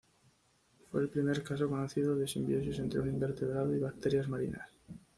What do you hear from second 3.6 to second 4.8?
y bacterias marinas.